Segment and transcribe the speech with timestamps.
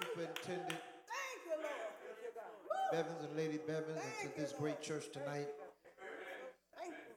[0.00, 1.92] Superintendent Thank you, Lord.
[2.92, 5.48] Bevins and Lady Bevins and to this great church tonight.
[6.76, 7.14] Thank you.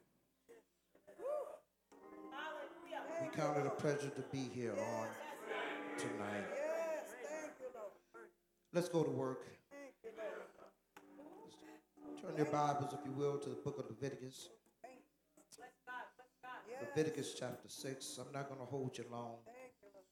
[2.31, 3.01] Hallelujah.
[3.21, 5.07] We count it a pleasure to be here on
[5.97, 6.47] tonight.
[6.53, 7.91] Yes, thank you, Lord.
[8.73, 9.45] Let's go to work.
[9.71, 10.47] Thank you, Lord.
[12.21, 14.49] Turn your Bibles, if you will, to the book of Leviticus.
[16.67, 18.19] Yes, Leviticus chapter 6.
[18.19, 19.37] I'm not going to hold you long.
[19.45, 20.05] thank you, Lord.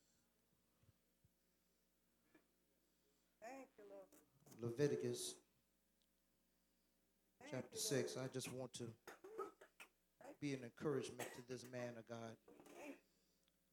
[3.41, 4.07] Thank you, Lord.
[4.64, 5.36] Leviticus
[7.52, 8.16] chapter 6.
[8.16, 8.86] I just want to
[10.39, 12.38] be an encouragement to this man of God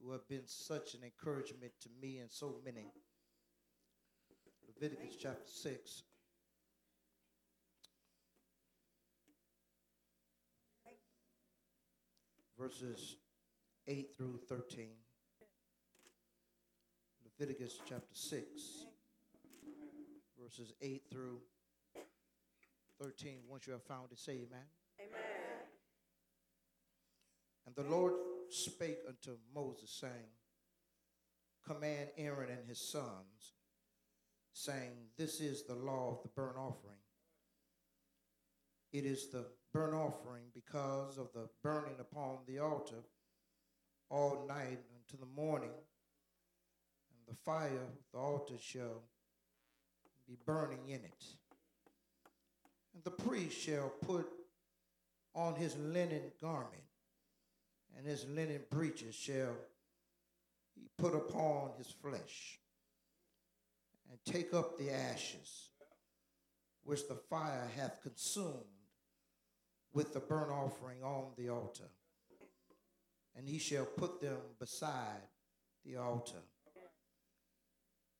[0.01, 2.87] who have been such an encouragement to me and so many.
[4.67, 6.03] Leviticus chapter 6.
[12.59, 13.15] Verses
[13.87, 14.89] 8 through 13.
[17.39, 18.90] Leviticus chapter 6
[20.51, 21.39] verses 8 through
[23.01, 23.39] 13.
[23.47, 24.67] Once you have found it, say amen.
[24.99, 25.21] Amen.
[27.65, 28.13] And the Lord
[28.49, 30.31] spake unto Moses, saying,
[31.65, 33.53] Command Aaron and his sons,
[34.53, 36.97] saying, This is the law of the burnt offering.
[38.91, 43.03] It is the burnt offering because of the burning upon the altar
[44.09, 49.03] all night until the morning, and the fire of the altar shall
[50.27, 51.25] be burning in it.
[52.93, 54.27] And the priest shall put
[55.33, 56.83] on his linen garment,
[57.97, 59.55] and his linen breeches shall
[60.75, 62.59] he put upon his flesh,
[64.09, 65.69] and take up the ashes
[66.83, 68.65] which the fire hath consumed
[69.93, 71.89] with the burnt offering on the altar.
[73.35, 75.21] And he shall put them beside
[75.85, 76.41] the altar.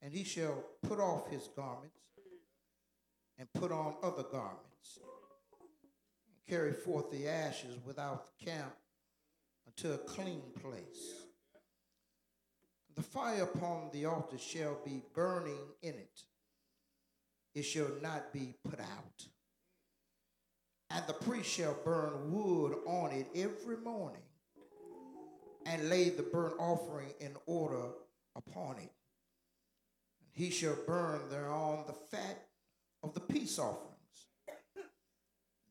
[0.01, 1.95] And he shall put off his garments
[3.37, 4.99] and put on other garments,
[6.27, 8.73] and carry forth the ashes without the camp
[9.65, 11.25] unto a clean place.
[12.95, 16.21] The fire upon the altar shall be burning in it,
[17.55, 19.25] it shall not be put out.
[20.89, 24.21] And the priest shall burn wood on it every morning,
[25.65, 27.91] and lay the burnt offering in order
[28.35, 28.91] upon it.
[30.33, 32.47] He shall burn thereon the fat
[33.03, 33.87] of the peace offerings.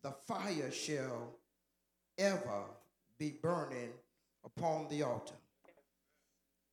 [0.02, 1.36] The fire shall
[2.18, 2.64] ever
[3.18, 3.90] be burning
[4.44, 5.34] upon the altar.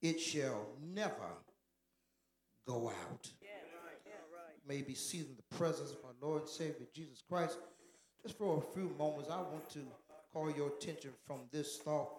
[0.02, 1.32] It shall never
[2.66, 3.30] go out.
[4.68, 7.58] May be seated in the presence of our Lord and Savior Jesus Christ.
[8.22, 9.80] Just for a few moments, I want to
[10.34, 12.10] call your attention from this thought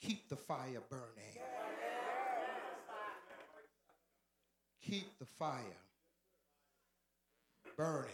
[0.00, 1.38] keep the fire burning.
[4.90, 5.60] Keep the fire
[7.76, 8.10] burning.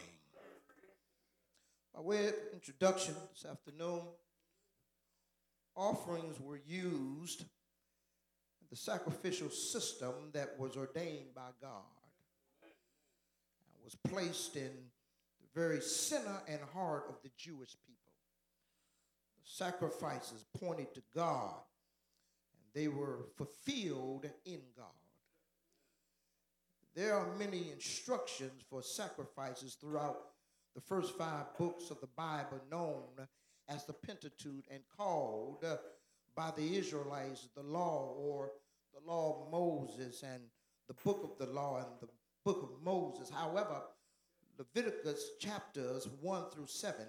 [1.95, 4.03] By way of introduction this afternoon,
[5.77, 7.45] offerings were used
[8.71, 11.83] the sacrificial system that was ordained by God
[12.63, 18.13] and was placed in the very center and heart of the Jewish people.
[19.43, 21.57] The sacrifices pointed to God
[22.55, 25.00] and they were fulfilled in God.
[26.95, 30.19] There are many instructions for sacrifices throughout
[30.75, 33.27] the first five books of the Bible, known
[33.69, 35.77] as the Pentateuch and called uh,
[36.35, 38.51] by the Israelites the law or
[38.93, 40.43] the law of Moses and
[40.89, 42.09] the book of the law and the
[42.45, 43.31] book of Moses.
[43.31, 43.83] However,
[44.59, 47.07] Leviticus chapters 1 through 7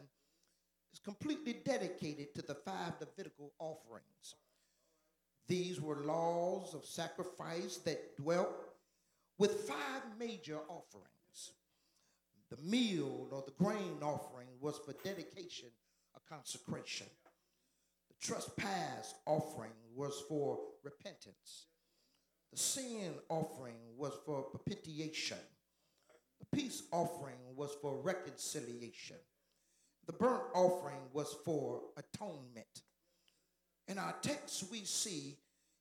[0.94, 4.36] is completely dedicated to the five Levitical offerings.
[5.48, 8.71] These were laws of sacrifice that dwelt
[9.42, 11.54] with five major offerings.
[12.52, 15.70] The meal or the grain offering was for dedication
[16.14, 17.08] or consecration.
[18.10, 21.66] The trespass offering was for repentance.
[22.52, 25.40] The sin offering was for propitiation.
[26.40, 29.18] The peace offering was for reconciliation.
[30.06, 32.84] The burnt offering was for atonement.
[33.88, 35.40] In our text, we see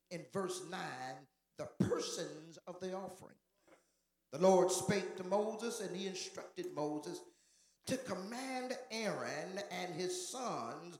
[0.09, 0.79] in verse 9
[1.59, 3.35] the persons of the offering.
[4.31, 7.19] The Lord spake to Moses, and he instructed Moses
[7.87, 10.99] to command Aaron and his sons.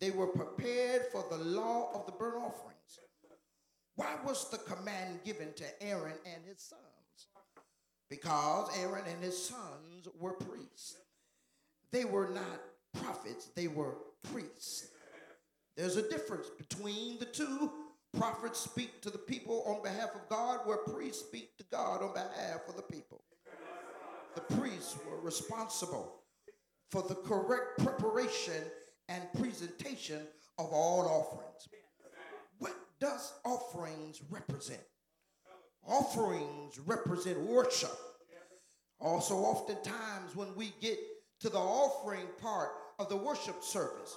[0.00, 2.98] They were prepared for the law of the burnt offerings.
[3.94, 6.80] Why was the command given to Aaron and his sons?
[8.08, 10.96] Because Aaron and his sons were priests.
[11.92, 12.60] They were not
[13.00, 13.94] prophets, they were
[14.32, 14.88] priests.
[15.76, 17.70] There's a difference between the two
[18.16, 22.12] prophets speak to the people on behalf of God, where priests speak to God on
[22.12, 23.22] behalf of the people.
[24.34, 26.22] The priests were responsible
[26.90, 28.62] for the correct preparation
[29.08, 30.26] and presentation
[30.58, 31.68] of all offerings.
[32.58, 34.82] What does offerings represent?
[35.86, 37.96] Offerings represent worship.
[39.00, 40.98] Also, oftentimes when we get
[41.40, 44.16] to the offering part of the worship service,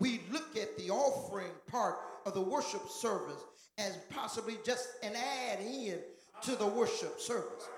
[0.00, 1.96] we look at the offering part
[2.26, 3.42] of the worship service
[3.78, 5.98] as possibly just an add in
[6.42, 7.68] to the worship service.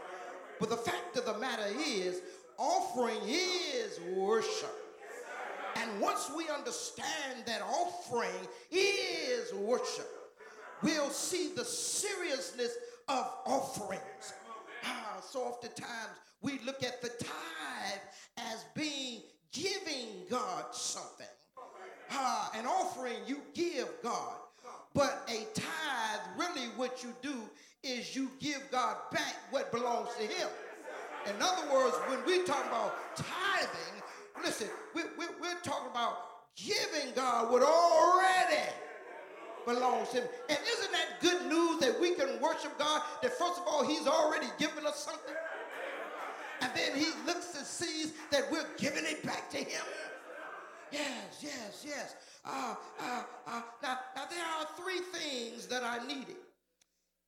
[0.59, 2.23] But the fact of the matter is,
[2.59, 4.75] offering is worship.
[5.77, 10.09] And once we understand that offering is worship,
[10.83, 12.73] we'll see the seriousness
[13.07, 14.33] of offerings.
[14.85, 18.01] Ah, so oftentimes we look at the tithe
[18.39, 19.23] as being
[19.53, 21.27] giving God something.
[22.99, 24.35] Offering you give God.
[24.95, 27.35] But a tithe, really, what you do
[27.85, 30.49] is you give God back what belongs to Him.
[31.27, 34.03] In other words, when we talk about tithing,
[34.43, 36.19] listen, we, we, we're talking about
[36.57, 38.69] giving God what already
[39.65, 40.29] belongs to Him.
[40.49, 43.03] And isn't that good news that we can worship God?
[43.23, 45.35] That first of all, He's already given us something.
[46.63, 49.83] And then He looks and sees that we're giving it back to Him.
[50.93, 52.15] Yes, yes, yes.
[52.45, 56.37] Uh, uh, uh, now, now, there are three things that I needed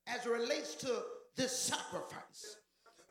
[0.07, 1.03] as it relates to
[1.37, 2.57] this sacrifice.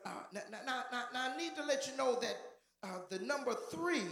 [0.04, 2.36] Uh, now, now, now, now, I need to let you know that
[2.82, 4.02] uh, the number three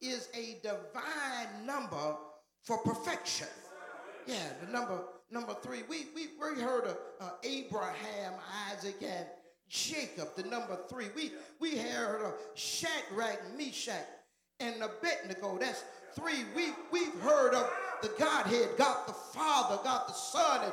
[0.00, 2.16] is a divine number
[2.62, 3.48] for perfection.
[4.26, 5.82] Yeah, the number number three.
[5.88, 8.32] We we, we heard of uh, Abraham,
[8.70, 9.26] Isaac, and
[9.68, 10.28] Jacob.
[10.36, 11.06] The number three.
[11.14, 14.06] We we heard of Shadrach, Meshach,
[14.60, 15.58] and Abednego.
[15.58, 15.84] That's
[16.14, 16.44] three.
[16.54, 17.70] We we've heard of
[18.02, 20.72] the Godhead, God the Father, God the Son, and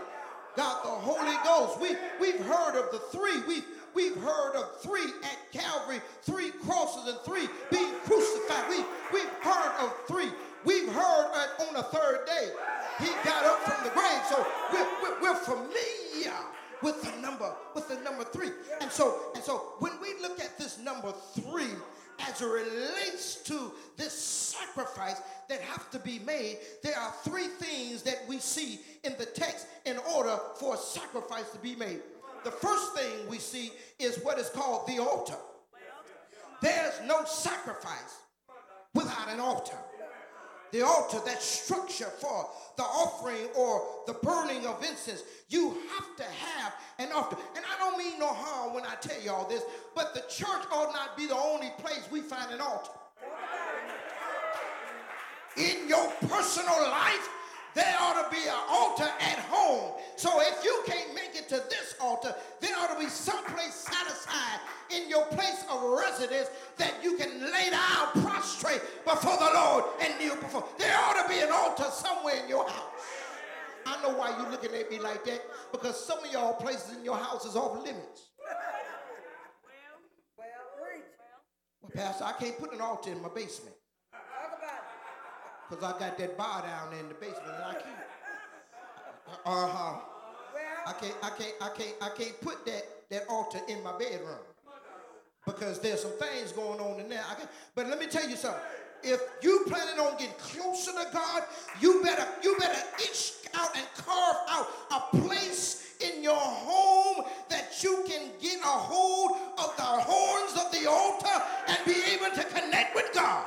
[0.56, 1.80] God the Holy Ghost.
[1.80, 3.42] We we've heard of the three.
[3.48, 8.69] We've we've heard of three at Calvary, three crosses and three being crucified.
[8.69, 8.78] We
[9.13, 10.30] we've heard of three.
[10.63, 12.51] We've heard on the third day
[13.00, 14.22] he got up from the grave.
[14.30, 16.38] So we're, we're, we're familiar
[16.83, 18.51] with the number with the number three.
[18.80, 21.74] And so and so when we look at this number three
[22.27, 28.01] as it relates to this sacrifice that have to be made, there are three things
[28.03, 32.00] that we see in the text in order for a sacrifice to be made.
[32.44, 35.38] The first thing we see is what is called the altar.
[36.62, 38.19] There's no sacrifice
[38.94, 39.77] without an altar
[40.71, 46.23] the altar, that structure for the offering or the burning of incense, you have to
[46.23, 47.38] have an altar.
[47.56, 49.63] And I don't mean no harm when I tell you all this,
[49.95, 52.91] but the church ought not be the only place we find an altar.
[55.57, 57.29] In your personal life,
[57.73, 59.94] there ought to be an altar at home.
[60.15, 64.01] So if you can't make it to this altar, there ought to be someplace set
[64.91, 66.50] in your place of residence
[66.81, 70.66] that you can lay down prostrate before the Lord and kneel before.
[70.80, 73.06] There ought to be an altar somewhere in your house.
[73.86, 75.42] I know why you're looking at me like that
[75.72, 78.30] because some of y'all places in your house is off limits.
[81.81, 83.75] Well, Pastor, I can't put an altar in my basement
[85.69, 87.95] because I got that bar down there in the basement and I can't.
[89.45, 90.00] Uh huh.
[90.86, 94.39] I can't, I can't, I can't, I can't put that, that altar in my bedroom
[95.45, 97.24] because there's some things going on in there.
[97.76, 98.62] But let me tell you something.
[99.04, 101.44] If you planning on getting closer to God,
[101.80, 107.83] you better, you better itch out and carve out a place in your home that
[107.83, 112.44] you can get a hold of the horns of the altar and be able to
[112.44, 113.45] connect with God.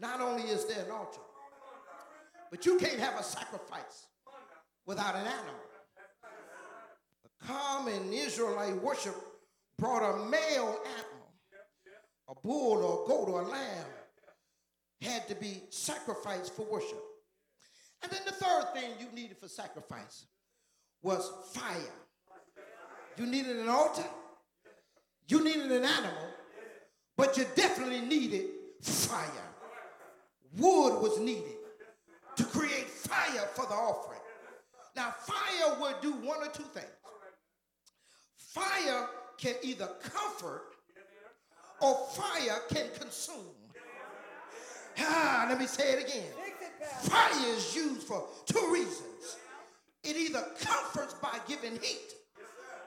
[0.00, 1.20] Not only is there an altar,
[2.50, 4.06] but you can't have a sacrifice
[4.86, 5.65] without an animal.
[7.44, 9.14] Common Israelite worship
[9.78, 11.32] brought a male animal,
[12.28, 13.86] a bull or a goat or a lamb,
[15.02, 17.02] had to be sacrificed for worship.
[18.02, 20.26] And then the third thing you needed for sacrifice
[21.02, 21.76] was fire.
[23.16, 24.04] You needed an altar,
[25.28, 26.28] you needed an animal,
[27.16, 28.46] but you definitely needed
[28.82, 29.46] fire
[30.56, 31.56] wood was needed
[32.36, 34.20] to create fire for the offering.
[34.94, 36.86] Now, fire would do one or two things.
[38.56, 40.62] Fire can either comfort
[41.82, 43.54] or fire can consume.
[44.98, 46.32] Ah, let me say it again.
[47.02, 49.36] Fire is used for two reasons.
[50.02, 52.14] It either comforts by giving heat,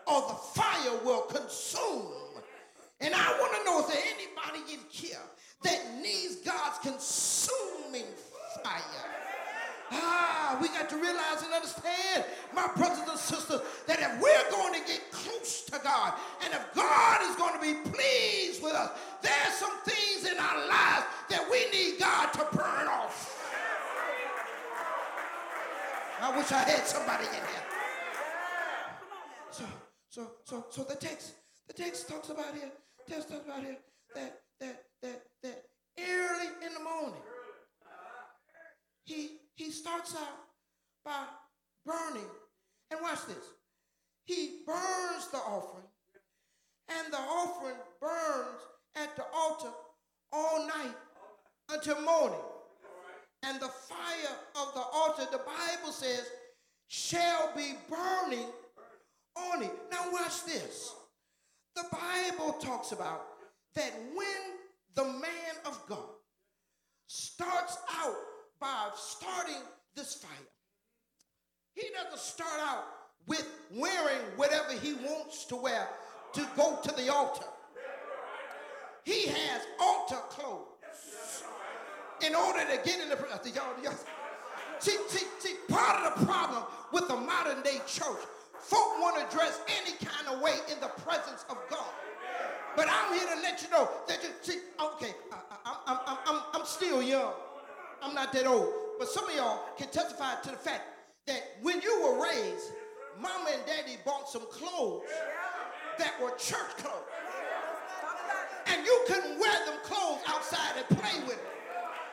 [0.07, 2.13] or the fire will consume.
[2.99, 5.17] And I want to know if there anybody in here
[5.63, 8.07] that needs God's consuming
[8.63, 9.28] fire.
[9.91, 14.73] Ah, we got to realize and understand, my brothers and sisters, that if we're going
[14.73, 18.91] to get close to God, and if God is going to be pleased with us,
[19.21, 23.35] there's some things in our lives that we need God to burn off.
[26.21, 27.65] I wish I had somebody in here.
[29.51, 29.63] So,
[30.09, 31.33] so, so, so the text,
[31.67, 32.71] the text talks about here,
[33.07, 33.77] text talks about here
[34.15, 35.63] that that that that
[35.97, 37.21] early in the morning,
[39.05, 40.39] he he starts out
[41.03, 41.25] by
[41.85, 42.29] burning.
[42.91, 43.43] And watch this.
[44.23, 45.85] He burns the offering,
[46.87, 48.61] and the offering burns
[48.95, 49.69] at the altar
[50.31, 50.95] all night
[51.71, 52.39] until morning.
[53.43, 56.25] And the fire of the altar, the Bible says,
[56.87, 58.47] shall be burning
[59.35, 59.71] on it.
[59.91, 60.93] Now, watch this.
[61.75, 63.25] The Bible talks about
[63.75, 64.25] that when
[64.95, 66.09] the man of God
[67.07, 68.15] starts out
[68.59, 69.61] by starting
[69.95, 70.31] this fire,
[71.73, 72.85] he doesn't start out
[73.27, 75.87] with wearing whatever he wants to wear
[76.33, 77.45] to go to the altar.
[79.03, 80.67] He has altar clothes
[82.21, 83.55] in order to get in the presence.
[83.55, 83.93] Y'all.
[84.79, 86.63] See, see, see, part of the problem
[86.93, 88.23] with the modern day church,
[88.59, 91.91] folk want to dress any kind of way in the presence of God.
[92.75, 96.41] But I'm here to let you know that you see, okay, I, I, I, I'm,
[96.53, 97.33] I'm still young.
[98.01, 98.69] I'm not that old.
[98.97, 100.83] But some of y'all can testify to the fact
[101.27, 102.71] that when you were raised,
[103.19, 105.03] mama and daddy bought some clothes
[105.97, 106.93] that were church clothes.
[108.67, 111.45] And you couldn't wear them clothes outside and play with them.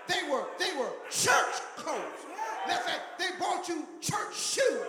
[0.08, 2.00] They were, they were church clothes.
[2.66, 4.86] Matter of fact, they bought you church shoes.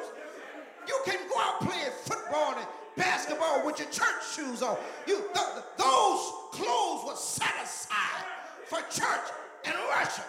[0.87, 4.77] You can go out playing football and basketball with your church shoes on.
[5.07, 5.23] You,
[5.77, 8.25] those clothes were set aside
[8.65, 9.29] for church
[9.65, 10.25] and worship.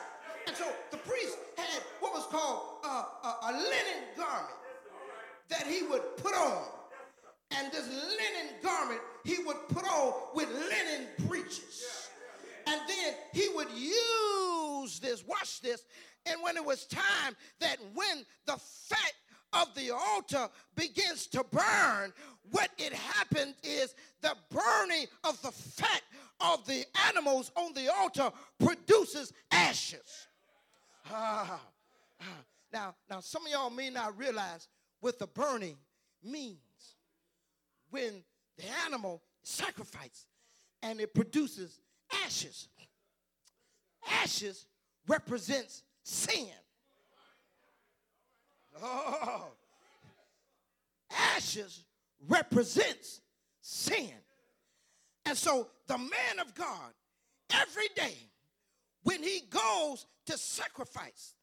[0.49, 4.57] And so the priest had what was called a, a linen garment
[5.51, 6.65] that he would put on.
[7.51, 12.09] And this linen garment he would put on with linen breeches.
[12.67, 15.85] And then he would use this, watch this,
[16.25, 19.13] and when it was time that when the fat
[19.53, 22.13] of the altar begins to burn,
[22.51, 26.03] what it happened is the burning of the fat
[26.41, 30.28] of the animals on the altar produces ashes.
[31.11, 31.61] Ah,
[32.21, 32.25] ah.
[32.73, 34.69] Now, now some of y'all may not realize
[35.01, 35.77] what the burning
[36.23, 36.59] means.
[37.91, 38.23] When
[38.57, 40.27] the animal is sacrificed
[40.83, 41.81] and it produces
[42.25, 42.69] ashes.
[44.23, 44.67] Ashes
[45.07, 46.49] represents sin.
[48.83, 49.47] Oh.
[51.11, 51.85] Ashes
[52.29, 53.21] represents
[53.61, 54.13] sin.
[55.25, 56.93] And so the man of God,
[57.51, 58.17] every day,
[59.09, 61.35] when he goes to sacrifice,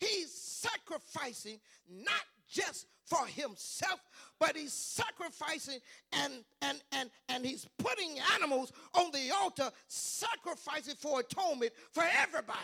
[0.00, 4.00] he's sacrificing not just for himself,
[4.40, 5.78] but he's sacrificing
[6.12, 12.58] and and and and he's putting animals on the altar, sacrificing for atonement for everybody.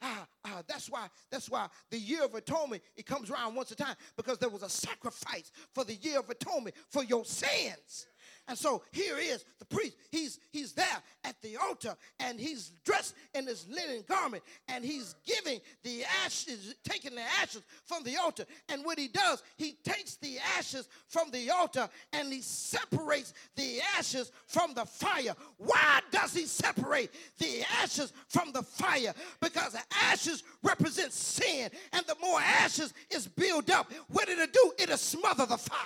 [0.00, 3.76] Ah, ah, that's why that's why the year of atonement it comes around once a
[3.76, 8.06] time because there was a sacrifice for the year of atonement for your sins.
[8.46, 9.96] And so here is the priest.
[10.10, 15.14] He's he's there at the altar and he's dressed in his linen garment and he's
[15.26, 18.44] giving the ashes, taking the ashes from the altar.
[18.68, 23.80] And what he does, he takes the ashes from the altar and he separates the
[23.96, 25.34] ashes from the fire.
[25.56, 29.14] Why does he separate the ashes from the fire?
[29.40, 34.96] Because ashes represent sin, and the more ashes is built up, what it'll do, it'll
[34.96, 35.78] smother the fire.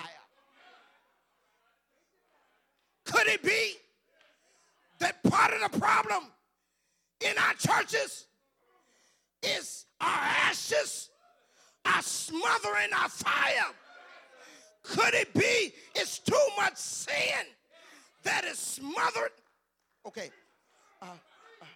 [3.10, 3.74] Could it be
[4.98, 6.24] that part of the problem
[7.20, 8.26] in our churches
[9.42, 11.08] is our ashes
[11.86, 13.72] are smothering our fire?
[14.82, 17.46] Could it be it's too much sin
[18.24, 19.32] that is smothered?
[20.06, 20.30] Okay.
[21.00, 21.66] Uh, uh,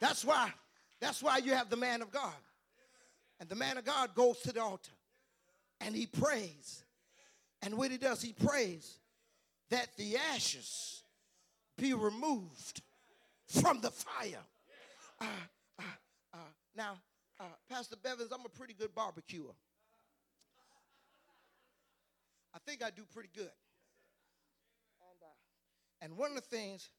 [0.00, 0.52] that's why
[1.00, 2.32] that's why you have the man of God.
[3.38, 4.92] And the man of God goes to the altar
[5.80, 6.82] and he prays.
[7.62, 8.98] And what he does, he prays
[9.70, 11.02] that the ashes
[11.76, 12.82] be removed
[13.46, 14.44] from the fire.
[15.20, 15.24] Uh,
[15.78, 15.82] uh,
[16.32, 16.36] uh,
[16.76, 16.98] now,
[17.40, 19.54] uh, Pastor Bevins, I'm a pretty good barbecuer.
[22.54, 23.50] I think I do pretty good.
[25.00, 26.90] And, uh, and one of the things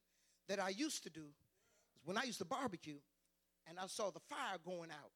[0.49, 2.97] that I used to do is when I used to barbecue
[3.67, 5.11] and I saw the fire going out,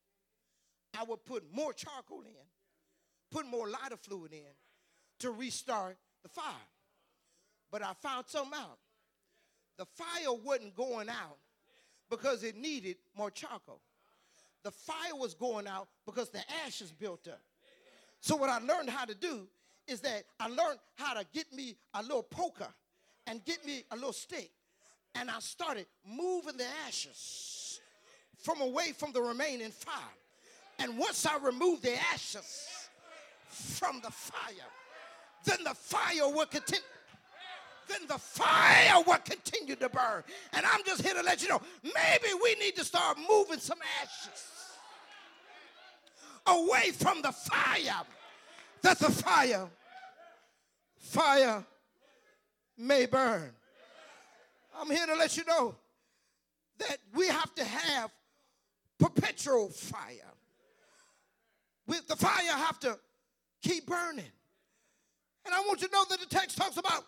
[0.97, 2.47] I would put more charcoal in,
[3.31, 4.53] put more lighter fluid in
[5.19, 6.45] to restart the fire.
[7.71, 8.79] But I found something out.
[9.77, 11.37] The fire wasn't going out
[12.09, 13.79] because it needed more charcoal.
[14.63, 17.39] the fire was going out because the ashes built up.
[18.19, 19.47] So what I learned how to do
[19.87, 22.67] is that I learned how to get me a little poker
[23.25, 24.51] and get me a little stick.
[25.15, 27.79] And I started moving the ashes
[28.37, 29.93] from away from the remaining fire.
[30.79, 32.89] And once I removed the ashes
[33.49, 34.67] from the fire,
[35.45, 36.83] then the fire will continue
[37.89, 40.23] then the fire will continue to burn.
[40.53, 43.79] And I'm just here to let you know maybe we need to start moving some
[44.01, 44.45] ashes
[46.45, 48.03] away from the fire.
[48.81, 49.67] That the fire
[50.97, 51.65] fire
[52.77, 53.51] may burn.
[54.79, 55.75] I'm here to let you know
[56.77, 58.11] that we have to have
[58.99, 60.31] perpetual fire.
[61.87, 62.97] With the fire have to
[63.61, 64.31] keep burning.
[65.45, 67.03] And i want you to know that the text talks about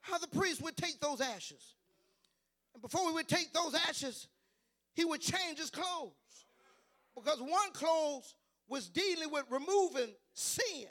[0.00, 1.74] how the priest would take those ashes
[2.74, 4.28] and before he would take those ashes
[4.94, 6.12] he would change his clothes
[7.14, 8.34] because one clothes
[8.68, 10.86] was dealing with removing sin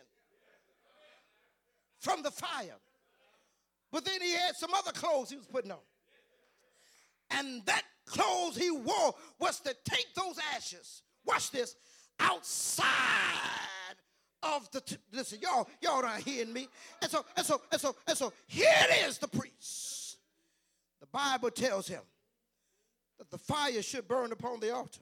[2.00, 2.76] from the fire.
[3.92, 5.78] But then he had some other clothes he was putting on.
[7.32, 11.76] And that clothes he wore was to take those ashes, watch this,
[12.20, 12.86] outside
[14.44, 16.68] of the t- listen, y'all, y'all not hearing me.
[17.02, 20.18] And so, and so, and so, and so here it is, the priest.
[21.00, 22.02] The Bible tells him
[23.18, 25.02] that the fire should burn upon the altar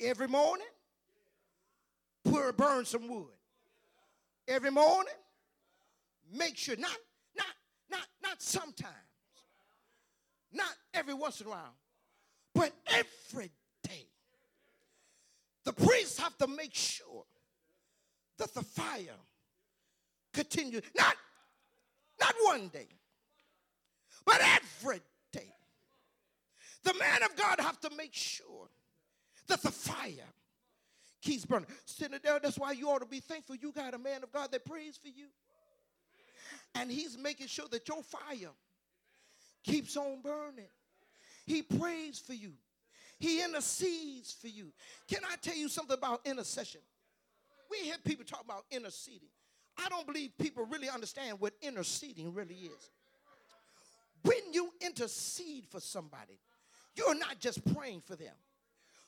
[0.00, 0.66] every morning
[2.26, 3.26] put burn some wood
[4.48, 5.14] every morning.
[6.32, 6.96] Make sure not
[7.36, 7.46] not
[7.90, 8.94] not not sometimes,
[10.52, 11.74] not every once in a while,
[12.54, 13.50] but every
[13.82, 14.06] day.
[15.64, 17.24] The priests have to make sure
[18.38, 19.18] that the fire
[20.32, 20.82] continues.
[20.96, 21.16] Not
[22.20, 22.88] not one day,
[24.24, 25.00] but every
[25.32, 25.52] day.
[26.82, 28.68] The man of God have to make sure
[29.48, 30.30] that the fire
[31.20, 31.66] keeps burning.
[31.84, 34.52] Sitting there, that's why you ought to be thankful you got a man of God
[34.52, 35.26] that prays for you.
[36.74, 38.52] And he's making sure that your fire
[39.64, 40.68] keeps on burning.
[41.46, 42.52] He prays for you.
[43.18, 44.72] He intercedes for you.
[45.08, 46.80] Can I tell you something about intercession?
[47.70, 49.28] We hear people talk about interceding.
[49.78, 52.90] I don't believe people really understand what interceding really is.
[54.22, 56.38] When you intercede for somebody,
[56.94, 58.34] you're not just praying for them,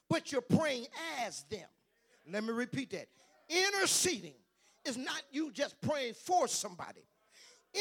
[0.08, 0.86] but you're praying
[1.24, 1.66] as them.
[2.30, 3.06] Let me repeat that.
[3.48, 4.34] Interceding
[4.84, 7.00] is not you just praying for somebody.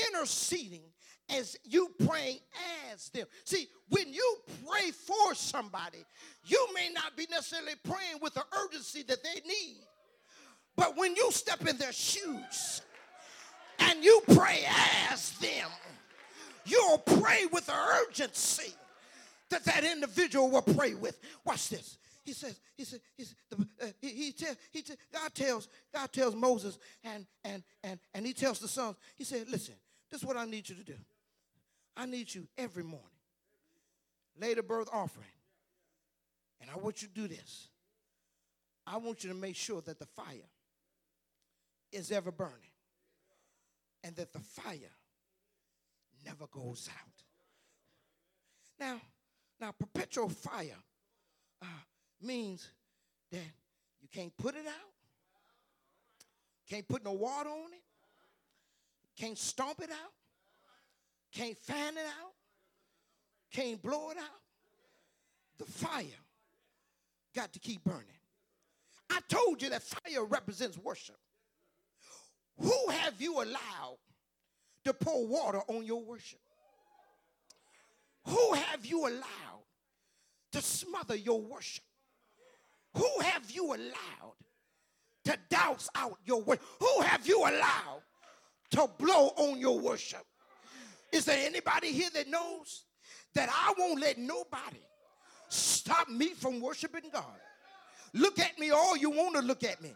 [0.09, 0.83] Interceding
[1.29, 2.39] as you praying
[2.93, 3.27] as them.
[3.43, 6.05] See, when you pray for somebody,
[6.45, 9.83] you may not be necessarily praying with the urgency that they need.
[10.77, 12.83] But when you step in their shoes
[13.79, 14.63] and you pray
[15.11, 15.69] as them,
[16.65, 18.73] you'll pray with urgency
[19.49, 21.19] that that individual will pray with.
[21.43, 21.97] Watch this.
[22.23, 23.37] He says, he says, he, said,
[23.81, 28.25] uh, he, he, tell, he tell, God tells, God tells Moses and, and, and, and
[28.25, 29.75] he tells the sons, he said, listen,
[30.11, 30.95] this is what I need you to do.
[31.95, 33.07] I need you every morning,
[34.39, 35.25] lay the birth offering.
[36.59, 37.69] And I want you to do this.
[38.85, 40.49] I want you to make sure that the fire
[41.91, 42.54] is ever burning
[44.04, 44.95] and that the fire
[46.26, 47.23] never goes out.
[48.80, 49.02] Now,
[49.60, 50.78] now perpetual fire
[51.62, 51.65] uh,
[52.21, 52.69] means
[53.32, 53.41] that
[54.02, 54.93] you can't put it out,
[56.69, 57.84] can't put no water on it,
[59.19, 60.13] can't stomp it out,
[61.32, 62.34] can't fan it out,
[63.52, 64.41] can't blow it out.
[65.58, 66.06] The fire
[67.36, 68.04] got to keep burning.
[69.10, 71.17] I told you that fire represents worship.
[72.60, 73.98] Who have you allowed
[74.86, 76.39] to pour water on your worship?
[78.26, 79.63] Who have you allowed
[80.52, 81.84] to smother your worship?
[82.96, 84.36] Who have you allowed
[85.26, 86.65] to douse out your worship?
[86.80, 88.02] Who have you allowed
[88.72, 90.24] to blow on your worship?
[91.12, 92.86] Is there anybody here that knows
[93.34, 94.82] that I won't let nobody
[95.48, 97.24] stop me from worshiping God?
[98.13, 99.93] Look at me all you want to look at me.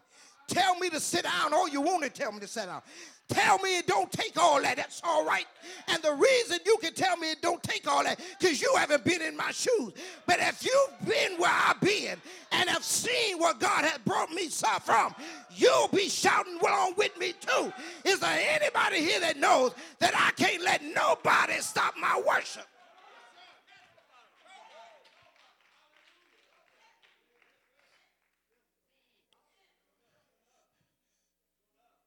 [0.51, 2.81] Tell me to sit down all you want to tell me to sit down.
[3.29, 4.75] Tell me it don't take all that.
[4.75, 5.45] That's all right.
[5.87, 9.05] And the reason you can tell me it don't take all that, because you haven't
[9.05, 9.93] been in my shoes.
[10.25, 12.17] But if you've been where I've been
[12.51, 15.15] and have seen where God has brought me from,
[15.55, 17.71] you'll be shouting along with me too.
[18.03, 22.65] Is there anybody here that knows that I can't let nobody stop my worship?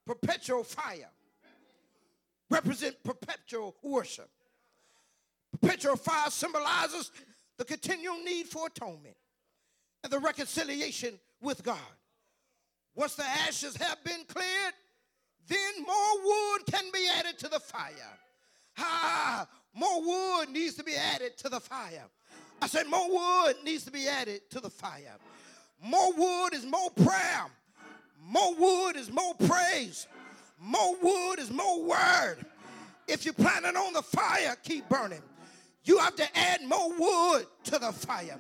[0.07, 1.11] Perpetual fire
[2.51, 4.29] represent perpetual worship.
[5.53, 7.11] Perpetual fire symbolizes
[7.59, 9.17] the continual need for atonement
[10.03, 11.79] and the reconciliation with God.
[12.95, 14.75] Once the ashes have been cleared,
[15.49, 18.19] then more wood can be added to the fire.
[18.79, 22.05] Ah, more wood needs to be added to the fire.
[22.63, 25.17] I said, more wood needs to be added to the fire.
[25.83, 27.47] More wood is more prayer.
[28.27, 30.07] More wood is more praise.
[30.61, 32.37] More wood is more word.
[33.07, 35.23] If you're planning on the fire, keep burning.
[35.85, 38.39] You have to add more wood to the fire.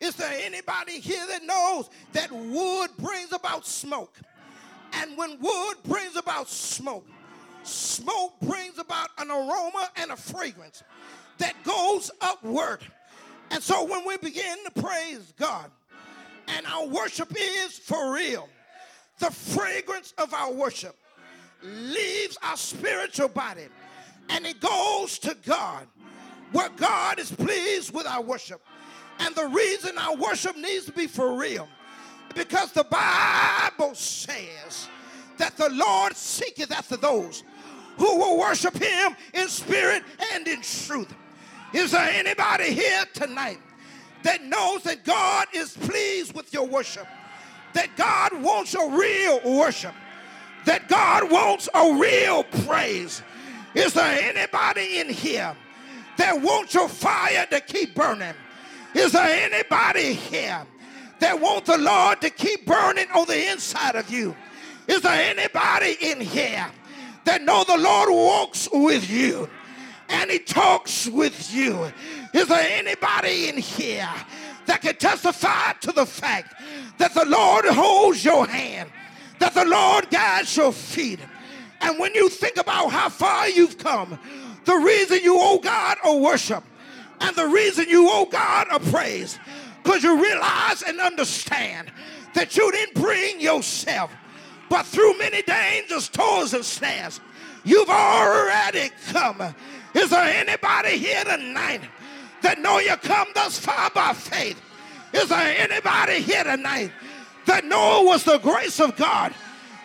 [0.00, 4.16] Is there anybody here that knows that wood brings about smoke?
[4.92, 7.06] And when wood brings about smoke,
[7.64, 10.84] smoke brings about an aroma and a fragrance
[11.38, 12.80] that goes upward.
[13.50, 15.70] And so when we begin to praise God,
[16.48, 18.48] and our worship is for real,
[19.18, 20.96] the fragrance of our worship
[21.62, 23.66] leaves our spiritual body
[24.28, 25.86] and it goes to God,
[26.52, 28.60] where God is pleased with our worship.
[29.18, 31.68] And the reason our worship needs to be for real,
[32.34, 34.88] because the Bible says
[35.38, 37.44] that the Lord seeketh after those
[37.96, 40.02] who will worship him in spirit
[40.34, 41.12] and in truth.
[41.72, 43.58] Is there anybody here tonight
[44.22, 47.06] that knows that God is pleased with your worship?
[47.76, 49.92] That God wants a real worship?
[50.64, 53.22] That God wants a real praise?
[53.74, 55.54] Is there anybody in here
[56.16, 58.32] that wants your fire to keep burning?
[58.94, 60.66] Is there anybody here
[61.18, 64.34] that wants the Lord to keep burning on the inside of you?
[64.88, 66.66] Is there anybody in here
[67.26, 69.50] that know the Lord walks with you
[70.08, 71.92] and he talks with you?
[72.32, 74.08] Is there anybody in here
[74.66, 76.54] that can testify to the fact
[76.98, 78.90] that the Lord holds your hand,
[79.38, 81.20] that the Lord guides your feet?
[81.80, 84.18] And when you think about how far you've come,
[84.64, 86.64] the reason you owe God a worship
[87.20, 89.38] and the reason you owe God a praise,
[89.82, 91.90] because you realize and understand
[92.34, 94.12] that you didn't bring yourself,
[94.68, 97.20] but through many dangers, toils, and snares,
[97.64, 99.54] you've already come.
[99.94, 101.82] Is there anybody here tonight
[102.42, 104.60] that know you come thus far by faith?
[105.12, 106.92] Is there anybody here tonight
[107.46, 109.32] that know it was the grace of God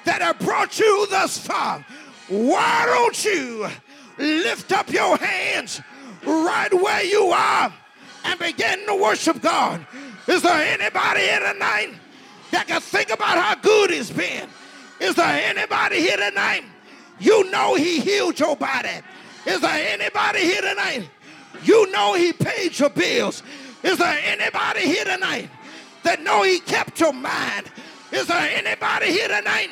[0.05, 1.85] that have brought you thus far?
[2.27, 3.67] Why don't you
[4.17, 5.81] lift up your hands
[6.25, 7.73] right where you are
[8.25, 9.85] and begin to worship God?
[10.27, 11.93] Is there anybody here tonight
[12.51, 14.47] that can think about how good He's been?
[14.99, 16.63] Is there anybody here tonight?
[17.19, 19.01] You know He healed your body.
[19.45, 21.09] Is there anybody here tonight?
[21.63, 23.43] You know He paid your bills.
[23.83, 25.49] Is there anybody here tonight
[26.03, 27.71] that know He kept your mind?
[28.11, 29.69] Is there anybody here tonight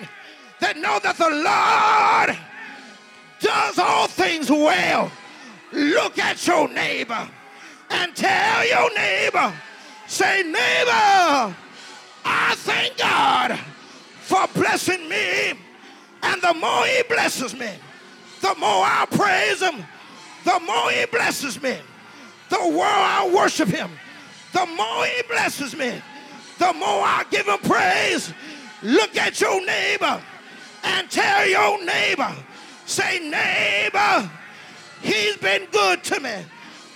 [0.60, 2.38] that know that the Lord
[3.40, 5.12] does all things well?
[5.72, 7.30] Look at your neighbor
[7.90, 9.54] and tell your neighbor,
[10.08, 11.56] say, neighbor,
[12.26, 13.60] I thank God
[14.22, 15.54] for blessing me.
[16.22, 17.72] And the more he blesses me,
[18.42, 19.86] the more I praise him,
[20.44, 21.78] the more he blesses me.
[22.50, 23.92] The more I worship him,
[24.54, 26.02] the more he blesses me,
[26.58, 28.34] the more I give him praise.
[28.82, 30.22] Look at your neighbor
[30.84, 32.34] and tell your neighbor,
[32.86, 34.30] say, neighbor,
[35.02, 36.34] he's been good to me.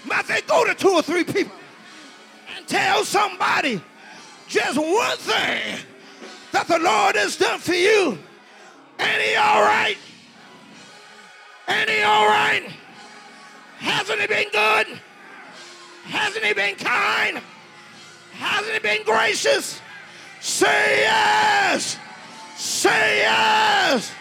[0.06, 1.56] Might they go to two or three people
[2.56, 3.82] and tell somebody
[4.48, 5.80] just one thing
[6.52, 8.18] that the Lord has done for you.
[9.00, 9.98] Ain't he all right?
[11.68, 12.73] Ain't he all right?
[14.04, 15.00] Hasn't he been good?
[16.04, 17.42] Hasn't he been kind?
[18.34, 19.80] Hasn't he been gracious?
[20.42, 21.98] Say yes.
[22.58, 24.12] Say yes.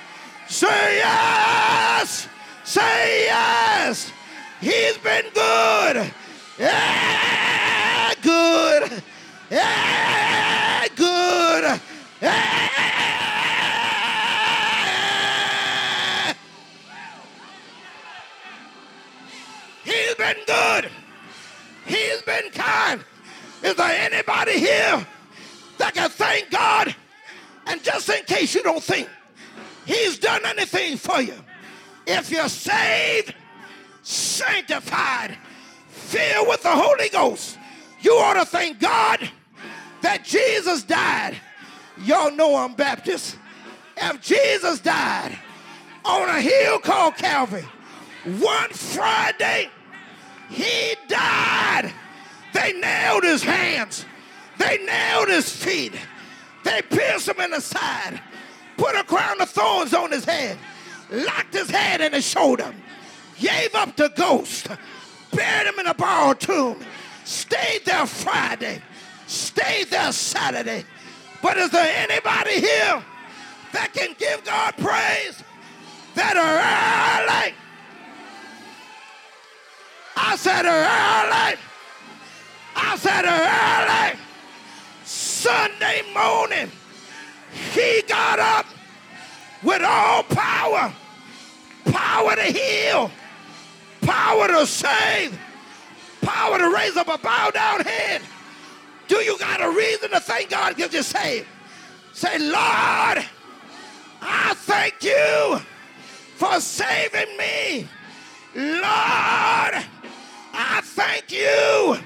[0.46, 2.28] Say yes.
[2.62, 4.12] Say yes.
[4.60, 6.12] He's been good.
[6.60, 9.02] Yeah, good.
[9.50, 11.80] Yeah, good.
[12.20, 12.61] He's
[20.34, 20.90] been good.
[21.86, 23.04] He's been kind.
[23.62, 25.06] Is there anybody here
[25.78, 26.94] that can thank God?
[27.66, 29.08] And just in case you don't think
[29.84, 31.34] He's done anything for you,
[32.06, 33.34] if you're saved,
[34.02, 35.36] sanctified,
[35.88, 37.58] filled with the Holy Ghost,
[38.00, 39.28] you ought to thank God
[40.02, 41.36] that Jesus died.
[42.04, 43.36] Y'all know I'm Baptist.
[43.96, 45.38] If Jesus died
[46.04, 47.64] on a hill called Calvary,
[48.24, 49.68] one Friday,
[50.48, 51.92] he died.
[52.52, 54.04] They nailed his hands,
[54.58, 55.94] they nailed his feet,
[56.64, 58.20] they pierced him in the side,
[58.76, 60.58] put a crown of thorns on his head,
[61.10, 62.74] locked his head in his shoulder,
[63.40, 64.68] gave up the ghost,
[65.32, 66.78] buried him in a borrowed tomb,
[67.24, 68.82] stayed there Friday.
[69.32, 70.84] Stayed there Saturday.
[71.40, 73.02] But is there anybody here
[73.72, 75.42] that can give God praise
[76.14, 77.54] that are early?
[80.16, 81.58] I said early.
[82.74, 84.18] I said early.
[85.04, 86.70] Sunday morning,
[87.72, 88.66] he got up
[89.62, 90.92] with all power
[91.84, 93.10] power to heal,
[94.02, 95.38] power to save,
[96.20, 98.22] power to raise up a bow down head.
[99.08, 101.46] Do you got a reason to thank God because you're saved?
[102.12, 103.24] Say, Lord,
[104.20, 105.60] I thank you
[106.36, 107.88] for saving me.
[108.54, 109.84] Lord,
[110.52, 111.96] I thank you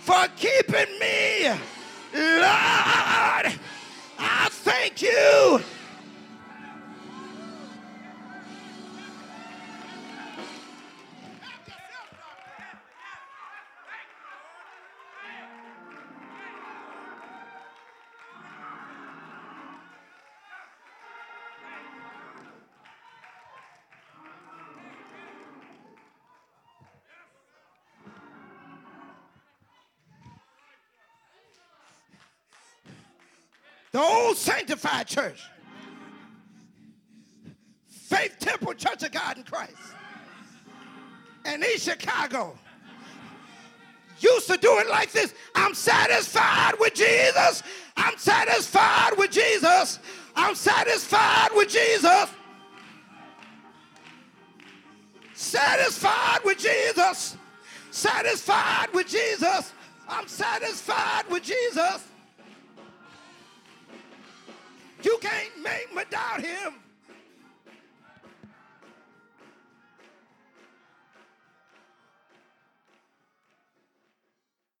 [0.00, 1.48] for keeping me.
[2.14, 3.52] Lord,
[4.18, 5.60] I thank you
[33.92, 35.42] the old sanctified church,
[37.88, 39.74] Faith Temple Church of God in Christ,
[41.44, 42.58] and East Chicago
[44.20, 47.62] used to do it like this I'm satisfied with Jesus.
[47.96, 49.98] I'm satisfied with Jesus.
[50.36, 52.30] I'm satisfied with Jesus.
[55.34, 57.36] Satisfied with Jesus.
[57.90, 59.72] Satisfied with Jesus.
[60.08, 62.09] I'm satisfied with Jesus.
[65.20, 66.89] Can't make me doubt him.